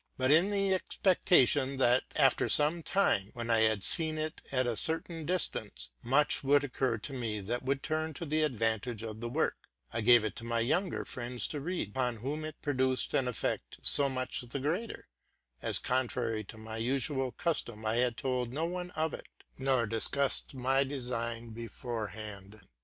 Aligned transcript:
But 0.17 0.31
in 0.31 0.49
the 0.49 0.73
expectation, 0.73 1.77
that 1.77 2.05
after 2.15 2.49
some 2.49 2.81
time, 2.81 3.29
when 3.35 3.51
I 3.51 3.59
had 3.59 3.83
seen 3.83 4.15
itata 4.15 4.75
certain 4.75 5.27
distance, 5.27 5.91
much 6.01 6.43
would 6.43 6.63
occur 6.63 6.97
to 6.97 7.13
me 7.13 7.39
that 7.41 7.61
would 7.61 7.83
turn 7.83 8.15
to 8.15 8.25
the 8.25 8.41
advantage 8.41 9.03
of 9.03 9.19
the 9.19 9.29
work, 9.29 9.67
I 9.93 10.01
gave 10.01 10.23
it 10.25 10.35
to 10.37 10.43
my 10.43 10.59
younger 10.59 11.05
friends 11.05 11.45
to 11.49 11.59
read, 11.61 11.89
upon 11.89 12.15
whom 12.17 12.43
it 12.45 12.59
produced 12.63 13.13
an 13.13 13.27
effect 13.27 13.77
so 13.83 14.09
much 14.09 14.41
the 14.41 14.57
greater, 14.57 15.07
as, 15.61 15.77
contrary 15.77 16.43
to 16.45 16.57
my 16.57 16.77
usual 16.77 17.31
custom, 17.31 17.85
I 17.85 17.97
had 17.97 18.17
told 18.17 18.51
no 18.51 18.65
one 18.65 18.89
of 18.95 19.13
it, 19.13 19.27
nor 19.59 19.85
discovered 19.85 20.55
my 20.55 20.83
design 20.83 21.51
beforehand. 21.51 22.59